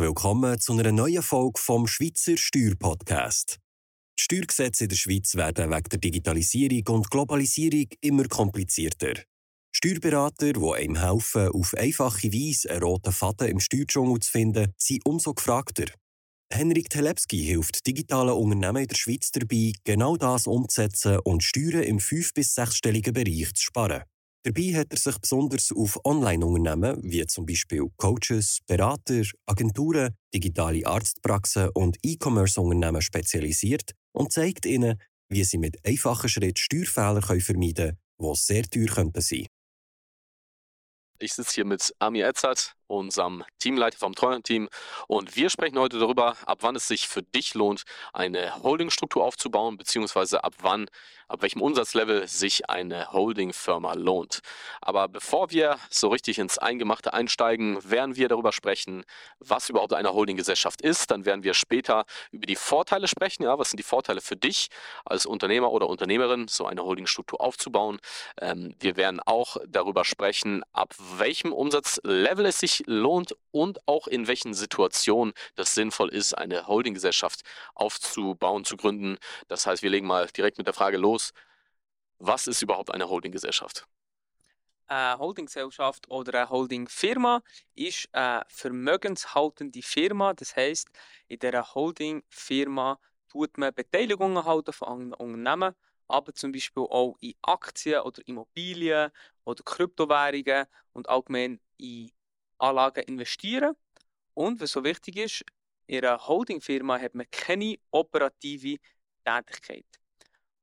[0.00, 3.58] willkommen zu einer neuen Folge vom Schweizer Steuerpodcast.
[4.18, 9.12] Die Steuergesetze in der Schweiz werden wegen der Digitalisierung und Globalisierung immer komplizierter.
[9.72, 15.04] Steuerberater, die einem helfen, auf einfache Weise einen roten Faden im Steuerdschungel zu finden, sind
[15.04, 15.86] umso gefragter.
[16.50, 22.00] Henrik Telepski hilft digitalen Unternehmen in der Schweiz dabei, genau das umzusetzen und Steuern im
[22.00, 24.04] fünf- bis sechsstelligen Bereich zu sparen.
[24.42, 31.68] Dabei hat er sich besonders auf Online-Unternehmen wie zum Beispiel Coaches, Berater, Agenturen, digitale Arztpraxen
[31.74, 38.34] und E-Commerce-Unternehmen spezialisiert und zeigt ihnen, wie sie mit einfachen Schritten Steuerfehler vermeiden können, die
[38.34, 39.46] sehr teuer könnten sein.
[41.18, 44.68] Ich sitze hier mit Amir Edzard, unserem Teamleiter vom Treuhandteam.
[45.06, 49.76] Und wir sprechen heute darüber, ab wann es sich für dich lohnt, eine Holdingstruktur aufzubauen,
[49.76, 50.88] beziehungsweise ab wann,
[51.28, 54.40] ab welchem Umsatzlevel sich eine Holdingfirma lohnt.
[54.80, 59.04] Aber bevor wir so richtig ins Eingemachte einsteigen, werden wir darüber sprechen,
[59.38, 61.10] was überhaupt eine Holdinggesellschaft ist.
[61.10, 63.44] Dann werden wir später über die Vorteile sprechen.
[63.44, 64.68] Ja, was sind die Vorteile für dich
[65.04, 68.00] als Unternehmer oder Unternehmerin, so eine Holdingstruktur aufzubauen?
[68.40, 74.26] Ähm, wir werden auch darüber sprechen, ab welchem Umsatzlevel es sich lohnt und auch in
[74.26, 77.42] welchen Situationen das sinnvoll ist, eine Holdinggesellschaft
[77.74, 79.18] aufzubauen, zu gründen.
[79.48, 81.32] Das heißt, wir legen mal direkt mit der Frage los,
[82.18, 83.86] was ist überhaupt eine Holdinggesellschaft?
[84.86, 87.42] Eine Holdinggesellschaft oder eine Holdingfirma
[87.74, 90.34] ist eine vermögenshaltende Firma.
[90.34, 90.88] Das heißt,
[91.28, 95.74] in dieser Holdingfirma tut man Beteiligungen halten von anderen Unternehmen,
[96.08, 99.12] aber zum Beispiel auch in Aktien oder Immobilien
[99.44, 102.10] oder Kryptowährungen und allgemein in
[102.60, 103.74] Anlagen investieren.
[104.34, 105.44] Und was so wichtig ist,
[105.86, 108.78] in einer Holdingfirma hat man keine operative
[109.24, 109.86] Tätigkeit.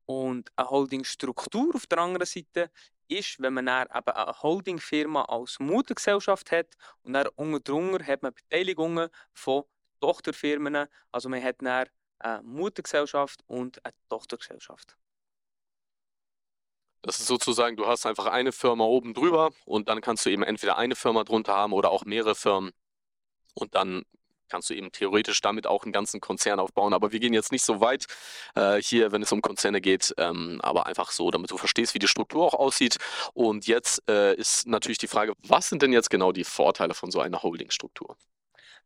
[0.06, 2.72] Und eine Holdingstruktur auf der anderen Seite
[3.10, 8.34] ist, wenn man dann eben eine Holdingfirma als Muttergesellschaft hat und dann unten hat man
[8.34, 9.64] Beteiligungen von
[10.00, 10.88] Tochterfirmen.
[11.12, 11.88] Also man hat dann
[12.20, 14.98] eine Muttergesellschaft und eine Tochtergesellschaft.
[17.02, 20.44] Das ist sozusagen, du hast einfach eine Firma oben drüber und dann kannst du eben
[20.44, 22.72] entweder eine Firma drunter haben oder auch mehrere Firmen.
[23.54, 24.04] Und dann
[24.50, 26.94] kannst du eben theoretisch damit auch einen ganzen Konzern aufbauen.
[26.94, 28.06] Aber wir gehen jetzt nicht so weit
[28.56, 32.00] äh, hier, wenn es um Konzerne geht, ähm, aber einfach so, damit du verstehst, wie
[32.00, 32.98] die Struktur auch aussieht.
[33.34, 37.12] Und jetzt äh, ist natürlich die Frage, was sind denn jetzt genau die Vorteile von
[37.12, 38.18] so einer Holdingstruktur?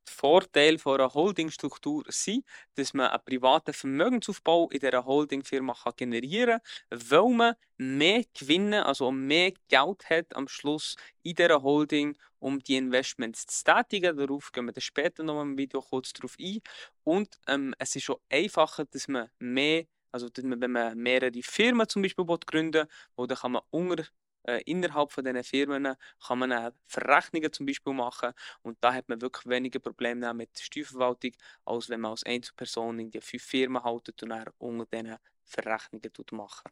[0.07, 2.45] Die Vorteile einer Holdingstruktur sind,
[2.75, 9.11] dass man einen privaten Vermögensaufbau in dieser Holdingfirma generieren kann, weil man mehr Gewinne, also
[9.11, 14.17] mehr Geld hat am Schluss in dieser Holding, um die Investments zu tätigen.
[14.17, 16.59] Darauf gehen wir dann später noch im Video kurz drauf ein.
[17.03, 22.01] Und ähm, es ist schon einfacher, dass man mehr also wenn man mehrere Firmen zum
[22.01, 24.03] Beispiel gründen will, dann kann man unter
[24.43, 29.09] äh, innerhalb von diesen Firmen kann man äh, Verrechnungen zum Beispiel machen und da hat
[29.09, 31.31] man wirklich weniger Probleme mit der Steuerverwaltung,
[31.65, 36.11] als wenn man als Einzelperson in die fünf Firmen haltet und dann unter diesen Verrechnungen
[36.31, 36.71] machen.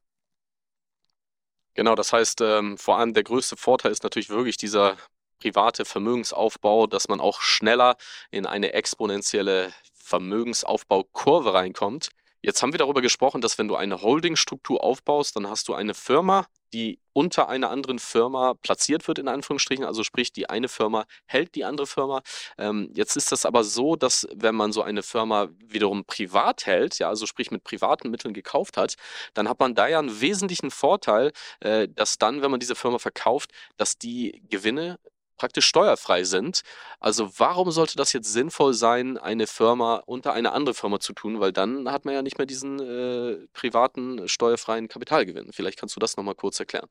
[1.76, 4.98] Genau, das heißt, ähm, vor allem der größte Vorteil ist natürlich wirklich dieser
[5.40, 7.96] private Vermögensaufbau, dass man auch schneller
[8.32, 12.10] in eine exponentielle Vermögensaufbaukurve reinkommt.
[12.42, 15.94] Jetzt haben wir darüber gesprochen, dass wenn du eine Holdingstruktur aufbaust, dann hast du eine
[15.94, 19.84] Firma, die unter einer anderen Firma platziert wird, in Anführungsstrichen.
[19.84, 22.22] Also sprich, die eine Firma hält die andere Firma.
[22.58, 27.00] Ähm, jetzt ist das aber so, dass wenn man so eine Firma wiederum privat hält,
[27.00, 28.96] ja, also sprich mit privaten Mitteln gekauft hat,
[29.34, 33.00] dann hat man da ja einen wesentlichen Vorteil, äh, dass dann, wenn man diese Firma
[33.00, 34.98] verkauft, dass die Gewinne
[35.40, 36.62] praktisch steuerfrei sind.
[37.00, 41.40] Also warum sollte das jetzt sinnvoll sein, eine Firma unter eine andere Firma zu tun?
[41.40, 45.52] Weil dann hat man ja nicht mehr diesen äh, privaten steuerfreien Kapitalgewinn.
[45.52, 46.90] Vielleicht kannst du das nochmal kurz erklären.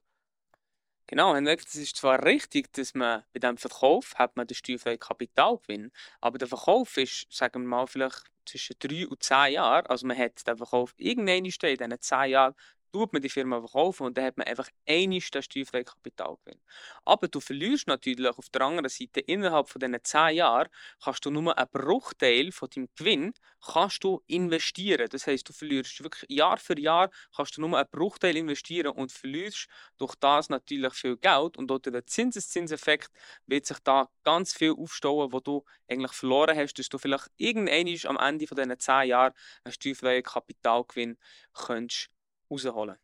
[1.07, 5.91] Genau, es ist zwar richtig, dass man bei dem Verkauf hat man den steuerfreien Kapitalgewinn,
[6.21, 9.87] aber der Verkauf ist, sagen wir mal, vielleicht zwischen drei und zehn Jahren.
[9.87, 12.55] Also man hat den Verkauf irgendwann steht in diesen zehn Jahren
[12.93, 16.61] tut man die Firma verkaufen und dann hat man einfach einiges den steuerfreien Kapitalgewinn.
[17.05, 20.69] Aber du verlierst natürlich auf der anderen Seite innerhalb von diesen 10 Jahren
[21.03, 23.33] kannst du nur einen Bruchteil von deinem Gewinn
[23.65, 25.09] kannst du investieren.
[25.11, 29.13] Das heißt, du verlierst wirklich Jahr für Jahr kannst du nur einen Bruchteil investieren und
[29.13, 29.69] verlierst
[29.99, 33.11] durch das natürlich viel Geld und durch den Zinseszinseffekt
[33.47, 38.17] wird sich da ganz viel aufstauen, wo du eigentlich verloren hast, dass du vielleicht irgendwann
[38.17, 39.35] am Ende von diesen 10 Jahren
[39.65, 41.19] einen steuerfreien Kapitalgewinn
[41.53, 42.11] könntest
[42.51, 42.97] rausholen.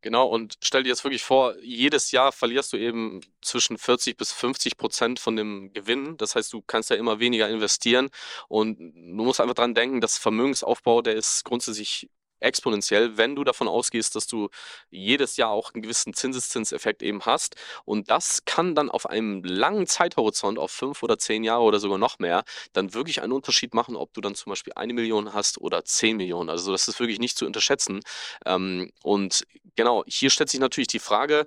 [0.00, 4.32] Genau, und stell dir jetzt wirklich vor, jedes Jahr verlierst du eben zwischen 40 bis
[4.32, 6.16] 50 Prozent von dem Gewinn.
[6.16, 8.08] Das heißt, du kannst ja immer weniger investieren
[8.46, 12.08] und du musst einfach dran denken, dass Vermögensaufbau, der ist grundsätzlich
[12.40, 14.48] exponentiell, wenn du davon ausgehst, dass du
[14.90, 17.56] jedes Jahr auch einen gewissen Zinseszinseffekt eben hast.
[17.84, 21.98] Und das kann dann auf einem langen Zeithorizont, auf fünf oder zehn Jahre oder sogar
[21.98, 25.58] noch mehr, dann wirklich einen Unterschied machen, ob du dann zum Beispiel eine Million hast
[25.60, 26.50] oder zehn Millionen.
[26.50, 28.00] Also das ist wirklich nicht zu unterschätzen.
[28.46, 29.44] Ähm, und
[29.76, 31.46] genau, hier stellt sich natürlich die Frage,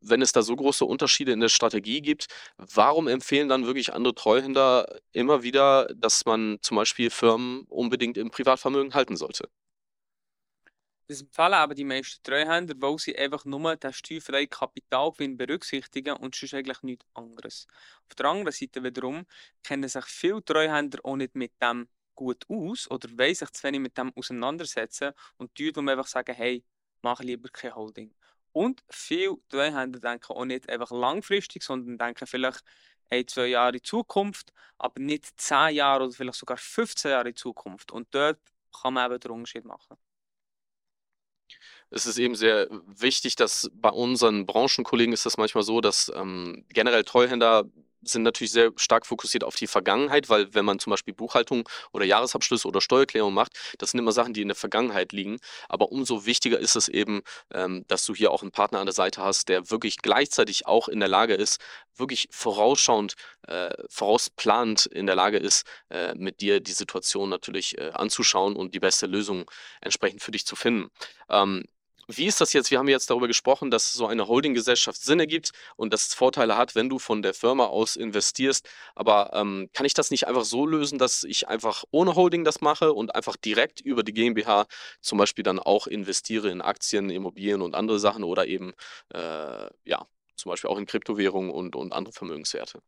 [0.00, 2.26] wenn es da so große Unterschiede in der Strategie gibt,
[2.56, 8.30] warum empfehlen dann wirklich andere Treuhänder immer wieder, dass man zum Beispiel Firmen unbedingt im
[8.30, 9.48] Privatvermögen halten sollte?
[11.10, 16.36] Das empfehlen aber die meisten Treuhänder, weil sie einfach nur den steuerfreien Kapitalgewinn berücksichtigen und
[16.36, 17.66] sonst eigentlich nichts anderes.
[18.08, 19.26] Auf der anderen Seite wiederum
[19.64, 23.80] kennen sich viele Treuhänder auch nicht mit dem gut aus oder wollen sich zu wenig
[23.80, 26.62] mit dem auseinandersetzen und die einfach sagen, hey,
[27.02, 28.14] mach lieber keine Holding.
[28.52, 32.62] Und viele Treuhänder denken auch nicht einfach langfristig, sondern denken vielleicht
[33.10, 37.36] ein, zwei Jahre in Zukunft, aber nicht zehn Jahre oder vielleicht sogar 15 Jahre in
[37.36, 37.90] Zukunft.
[37.90, 38.38] Und dort
[38.80, 39.98] kann man eben den Unterschied machen
[41.90, 46.64] es ist eben sehr wichtig, dass bei unseren Branchenkollegen ist das manchmal so, dass ähm,
[46.68, 47.64] generell Treuhänder
[48.02, 52.04] sind natürlich sehr stark fokussiert auf die Vergangenheit, weil wenn man zum Beispiel Buchhaltung oder
[52.04, 55.38] Jahresabschlüsse oder Steuererklärung macht, das sind immer Sachen, die in der Vergangenheit liegen.
[55.68, 58.94] Aber umso wichtiger ist es eben, ähm, dass du hier auch einen Partner an der
[58.94, 61.60] Seite hast, der wirklich gleichzeitig auch in der Lage ist,
[61.96, 63.14] wirklich vorausschauend,
[63.46, 68.74] äh, vorausplanend in der Lage ist, äh, mit dir die Situation natürlich äh, anzuschauen und
[68.74, 69.50] die beste Lösung
[69.80, 70.90] entsprechend für dich zu finden.
[71.28, 71.64] Ähm,
[72.16, 72.70] wie ist das jetzt?
[72.70, 76.56] Wir haben jetzt darüber gesprochen, dass so eine Holdinggesellschaft Sinn ergibt und dass es Vorteile
[76.56, 78.68] hat, wenn du von der Firma aus investierst.
[78.94, 82.60] Aber ähm, kann ich das nicht einfach so lösen, dass ich einfach ohne Holding das
[82.60, 84.66] mache und einfach direkt über die GmbH
[85.00, 88.72] zum Beispiel dann auch investiere in Aktien, Immobilien und andere Sachen oder eben
[89.14, 92.80] äh, ja zum Beispiel auch in Kryptowährungen und, und andere Vermögenswerte?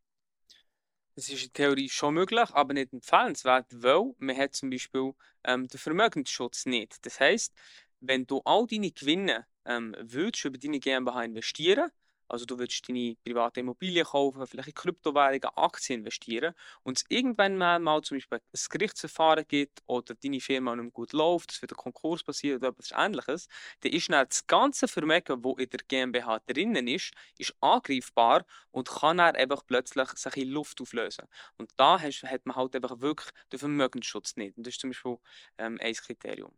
[1.14, 5.12] Das ist in Theorie schon möglich, aber nicht empfehlenswert, weil man hat zum Beispiel
[5.44, 7.04] ähm, den Vermögensschutz nicht.
[7.04, 7.52] Das heißt,
[8.02, 11.90] wenn du all deine Gewinne ähm, willst über deine GmbH investieren,
[12.28, 17.58] also du willst deine private Immobilie kaufen, vielleicht in Kryptowährungen, Aktien investieren und es irgendwann
[17.58, 21.60] mal, mal zum Beispiel ein Gerichtsverfahren gibt oder deine Firma nicht mehr gut läuft, es
[21.60, 23.48] wird ein Konkurs passiert oder etwas ähnliches,
[23.80, 28.88] dann ist dann das ganze Vermögen, das in der GmbH drinnen ist, ist angreifbar und
[28.88, 31.26] kann dann einfach plötzlich sich in Luft auflösen.
[31.58, 34.56] Und da hast, hat man halt einfach wirklich den Vermögensschutz nicht.
[34.56, 35.18] Und das ist zum Beispiel
[35.58, 36.54] ähm, ein Kriterium.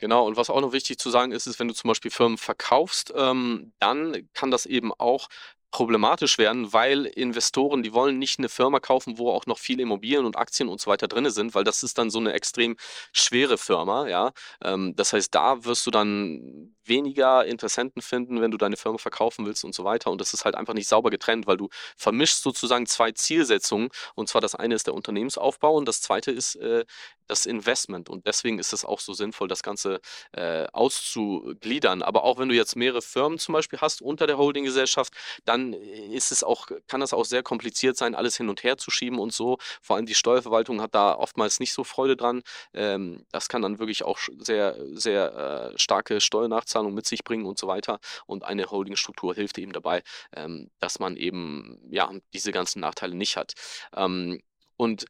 [0.00, 2.38] Genau, und was auch noch wichtig zu sagen ist, ist, wenn du zum Beispiel Firmen
[2.38, 5.28] verkaufst, ähm, dann kann das eben auch
[5.70, 10.24] problematisch werden, weil Investoren, die wollen nicht eine Firma kaufen, wo auch noch viele Immobilien
[10.24, 12.76] und Aktien und so weiter drin sind, weil das ist dann so eine extrem
[13.12, 14.32] schwere Firma, ja.
[14.64, 19.46] Ähm, das heißt, da wirst du dann weniger Interessenten finden, wenn du deine Firma verkaufen
[19.46, 20.10] willst und so weiter.
[20.10, 23.90] Und das ist halt einfach nicht sauber getrennt, weil du vermischst sozusagen zwei Zielsetzungen.
[24.16, 26.84] Und zwar das eine ist der Unternehmensaufbau und das zweite ist äh,
[27.30, 28.08] das Investment.
[28.08, 30.00] Und deswegen ist es auch so sinnvoll, das Ganze
[30.32, 32.02] äh, auszugliedern.
[32.02, 36.32] Aber auch wenn du jetzt mehrere Firmen zum Beispiel hast unter der Holdinggesellschaft, dann ist
[36.32, 39.32] es auch, kann das auch sehr kompliziert sein, alles hin und her zu schieben und
[39.32, 39.58] so.
[39.80, 42.42] Vor allem die Steuerverwaltung hat da oftmals nicht so Freude dran.
[42.74, 47.58] Ähm, das kann dann wirklich auch sehr, sehr äh, starke Steuernachzahlungen mit sich bringen und
[47.58, 48.00] so weiter.
[48.26, 50.02] Und eine Holdingstruktur hilft eben dabei,
[50.34, 53.54] ähm, dass man eben ja diese ganzen Nachteile nicht hat.
[53.94, 54.42] Ähm,
[54.76, 55.04] und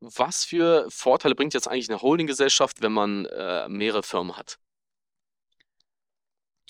[0.00, 4.58] was für Vorteile bringt jetzt eigentlich eine Holdinggesellschaft, wenn man äh, mehrere Firmen hat?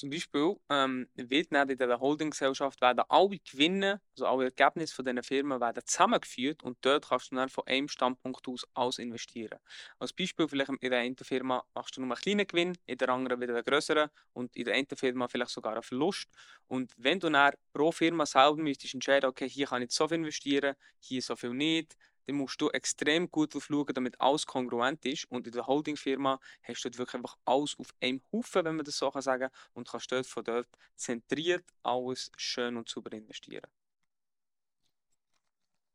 [0.00, 5.23] Zum Beispiel ähm, wird in der Holdinggesellschaft werden alle Gewinne, also alle Ergebnisse von diesen
[5.23, 9.58] Firmen werden zusammengeführt und dort kannst du dann von einem Standpunkt aus, aus investieren.
[9.99, 13.10] Als Beispiel vielleicht in der einen Firma machst du nur einen kleinen Gewinn, in der
[13.10, 16.31] anderen wieder einen größeren und in der einen Firma vielleicht sogar einen Verlust.
[16.67, 20.17] Und wenn du dann pro Firma selber müsstest entscheiden, okay, hier kann ich so viel
[20.17, 21.94] investieren, hier so viel nicht,
[22.31, 25.25] dann musst du extrem gut darauf schauen, damit alles kongruent ist.
[25.31, 28.84] Und in der Holdingfirma hast du dort wirklich einfach alles auf einem Haufen, wenn man
[28.84, 33.67] das so sagen kann, und kannst dort von dort zentriert alles schön und sauber investieren.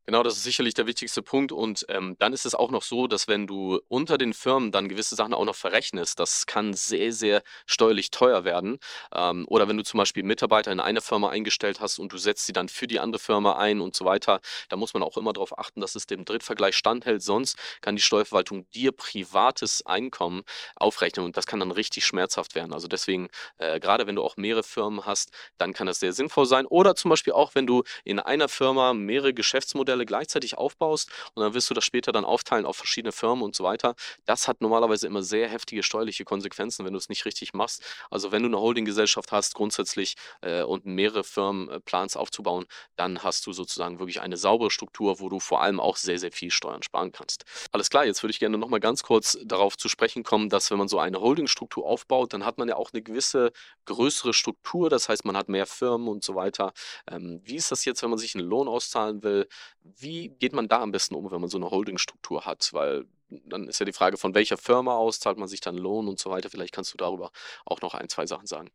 [0.08, 1.50] Genau, das ist sicherlich der wichtigste Punkt.
[1.50, 4.88] Und ähm, dann ist es auch noch so, dass wenn du unter den Firmen dann
[4.88, 8.78] gewisse Sachen auch noch verrechnest, das kann sehr, sehr steuerlich teuer werden.
[9.12, 12.46] Ähm, oder wenn du zum Beispiel Mitarbeiter in eine Firma eingestellt hast und du setzt
[12.46, 15.32] sie dann für die andere Firma ein und so weiter, da muss man auch immer
[15.32, 17.22] darauf achten, dass es dem Drittvergleich standhält.
[17.22, 20.42] Sonst kann die Steuerverwaltung dir privates Einkommen
[20.76, 22.72] aufrechnen und das kann dann richtig schmerzhaft werden.
[22.72, 26.46] Also deswegen, äh, gerade wenn du auch mehrere Firmen hast, dann kann das sehr sinnvoll
[26.46, 26.66] sein.
[26.66, 31.42] Oder zum Beispiel auch, wenn du in einer Firma mehrere Geschäftsmodelle Geschäftsmodelle gleichzeitig aufbaust und
[31.42, 33.94] dann wirst du das später dann aufteilen auf verschiedene Firmen und so weiter.
[34.24, 37.82] Das hat normalerweise immer sehr heftige steuerliche Konsequenzen, wenn du es nicht richtig machst.
[38.10, 43.22] Also wenn du eine Holdinggesellschaft hast grundsätzlich äh, und mehrere Firmen äh, planst aufzubauen, dann
[43.22, 46.50] hast du sozusagen wirklich eine saubere Struktur, wo du vor allem auch sehr, sehr viel
[46.50, 47.44] Steuern sparen kannst.
[47.72, 50.78] Alles klar, jetzt würde ich gerne nochmal ganz kurz darauf zu sprechen kommen, dass wenn
[50.78, 53.52] man so eine Holdingstruktur aufbaut, dann hat man ja auch eine gewisse
[53.86, 56.72] größere Struktur, das heißt, man hat mehr Firmen und so weiter.
[57.10, 59.48] Ähm, wie ist das jetzt, wenn man sich einen Lohn auszahlen will?
[59.96, 62.72] Wie geht man da am besten um, wenn man so eine Holdingstruktur hat?
[62.72, 66.08] Weil dann ist ja die Frage, von welcher Firma aus zahlt man sich dann Lohn
[66.08, 66.50] und so weiter.
[66.50, 67.30] Vielleicht kannst du darüber
[67.64, 68.70] auch noch ein, zwei Sachen sagen.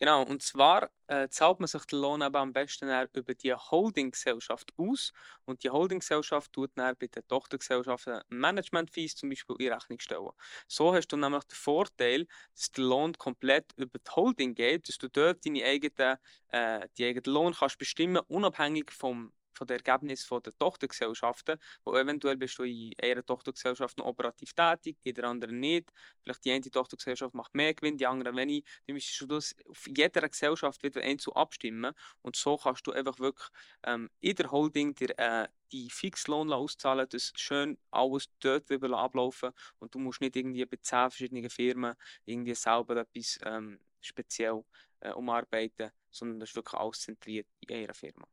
[0.00, 4.72] Genau, und zwar äh, zahlt man sich den Lohn aber am besten über die Holdinggesellschaft
[4.76, 5.12] aus
[5.44, 10.30] und die Holdinggesellschaft tut dann bei den Tochtergesellschaften Management-Fees zum Beispiel in Rechnung stellen.
[10.66, 14.98] So hast du nämlich den Vorteil, dass der Lohn komplett über die Holding geht, dass
[14.98, 16.16] du dort deine eigenen,
[16.48, 22.36] äh, die eigenen Lohn kannst bestimmen, unabhängig vom von den Ergebnissen der Tochtergesellschaften, wo eventuell
[22.36, 25.92] bist du in einer Tochtergesellschaft noch operativ tätig, in der anderen nicht.
[26.22, 28.66] Vielleicht die eine Tochtergesellschaft macht mehr Gewinn, die andere weniger.
[28.86, 33.18] Dann müsstest du das auf jeder Gesellschaft wieder einzeln abstimmen und so kannst du einfach
[33.18, 33.48] wirklich
[33.84, 39.50] ähm, in der Holding dir äh, die Fixlohn auszahlen, dass schön alles dort wieder ablaufen
[39.78, 41.94] und du musst nicht irgendwie bei zehn verschiedenen Firmen
[42.24, 44.62] irgendwie selber etwas ähm, speziell
[45.00, 48.26] äh, umarbeiten, sondern das ist wirklich alles zentriert in einer Firma.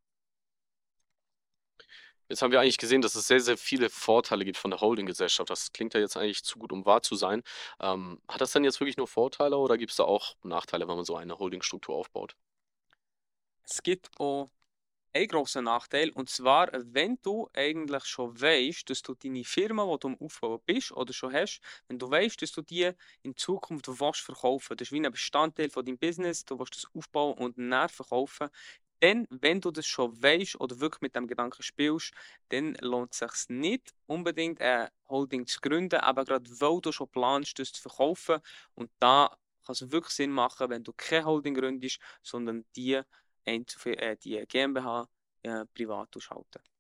[2.30, 5.50] Jetzt haben wir eigentlich gesehen, dass es sehr, sehr viele Vorteile gibt von der Holdinggesellschaft.
[5.50, 7.44] Das klingt ja jetzt eigentlich zu gut, um wahr zu sein.
[7.82, 10.96] Ähm, hat das denn jetzt wirklich nur Vorteile oder gibt es da auch Nachteile, wenn
[10.96, 12.36] man so eine Holdingstruktur aufbaut?
[13.64, 14.52] Es gibt auch
[15.14, 20.00] einen grossen Nachteil, und zwar, wenn du eigentlich schon weißt, dass du deine Firma, die
[20.00, 22.92] du am Aufbauen bist oder schon hast, wenn du weißt, dass du die
[23.24, 26.88] in Zukunft willst verkaufen das ist wie ein Bestandteil von deinem Business, du willst das
[26.96, 28.50] aufbauen und dann verkaufen,
[29.02, 32.14] dann, wenn du das schon weißt oder wirklich mit dem Gedanken spielst,
[32.50, 37.10] dann lohnt es sich nicht unbedingt eine Holding zu gründen, aber gerade weil du schon
[37.10, 38.40] planst, das zu verkaufen.
[38.76, 43.02] Und da kann es wirklich Sinn machen, wenn du keine Holding gründest, sondern die,
[43.46, 45.08] äh, die GmbH
[45.44, 46.71] äh, privat halten.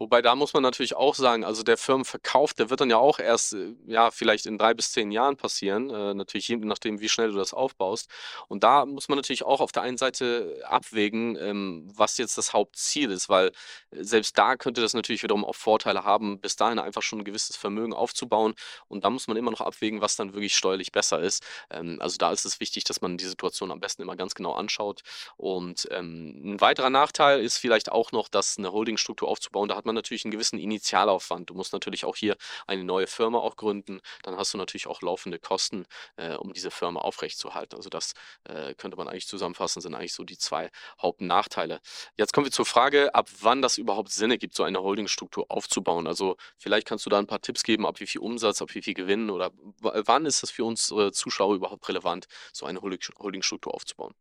[0.00, 3.18] Wobei da muss man natürlich auch sagen, also der Firmenverkauf, der wird dann ja auch
[3.18, 7.08] erst, äh, ja, vielleicht in drei bis zehn Jahren passieren, äh, natürlich je nachdem, wie
[7.10, 8.08] schnell du das aufbaust.
[8.48, 12.54] Und da muss man natürlich auch auf der einen Seite abwägen, ähm, was jetzt das
[12.54, 13.48] Hauptziel ist, weil
[13.90, 17.24] äh, selbst da könnte das natürlich wiederum auch Vorteile haben, bis dahin einfach schon ein
[17.24, 18.54] gewisses Vermögen aufzubauen.
[18.88, 21.44] Und da muss man immer noch abwägen, was dann wirklich steuerlich besser ist.
[21.68, 24.54] Ähm, also da ist es wichtig, dass man die Situation am besten immer ganz genau
[24.54, 25.02] anschaut.
[25.36, 29.84] Und ähm, ein weiterer Nachteil ist vielleicht auch noch, dass eine Holdingstruktur aufzubauen, da hat
[29.84, 31.50] man man natürlich einen gewissen Initialaufwand.
[31.50, 34.00] Du musst natürlich auch hier eine neue Firma auch gründen.
[34.22, 37.76] Dann hast du natürlich auch laufende Kosten, äh, um diese Firma aufrechtzuerhalten.
[37.76, 40.70] Also das äh, könnte man eigentlich zusammenfassen, sind eigentlich so die zwei
[41.00, 41.80] Hauptnachteile.
[42.16, 46.06] Jetzt kommen wir zur Frage, ab wann das überhaupt Sinn ergibt, so eine Holdingstruktur aufzubauen.
[46.06, 48.82] Also vielleicht kannst du da ein paar Tipps geben, ab wie viel Umsatz, ab wie
[48.82, 54.14] viel Gewinn oder wann ist das für unsere Zuschauer überhaupt relevant, so eine Holdingstruktur aufzubauen?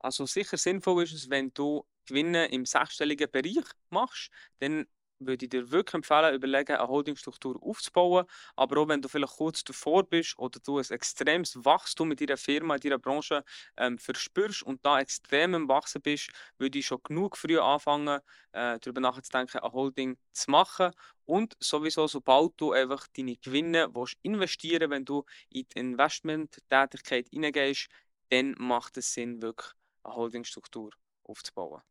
[0.00, 4.86] Also sicher sinnvoll ist es, wenn du Gewinne im sechsstelligen Bereich machst, dann
[5.20, 8.24] würde ich dir wirklich empfehlen, überlegen, eine Holdingstruktur aufzubauen.
[8.56, 12.38] Aber auch wenn du vielleicht kurz davor bist oder du ein extremes Wachstum mit deiner
[12.38, 13.44] Firma, in deiner Branche
[13.76, 18.20] ähm, verspürst und da extrem im Wachsen bist, würde ich schon genug früh anfangen,
[18.52, 20.92] äh, darüber nachzudenken, eine Holding zu machen.
[21.26, 27.88] Und sowieso, sobald du einfach deine Gewinne willst investieren wenn du in die Investmenttätigkeit hineingehst,
[28.30, 30.90] dann macht es Sinn, wirklich eine Holdingstruktur
[31.24, 31.82] aufzubauen.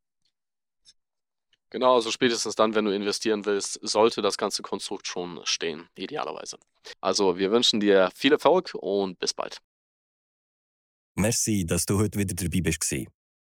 [1.71, 6.57] Genau, also spätestens dann, wenn du investieren willst, sollte das ganze Konstrukt schon stehen, idealerweise.
[6.99, 9.61] Also wir wünschen dir viel Erfolg und bis bald.
[11.15, 12.91] Merci, dass du heute wieder dabei bist.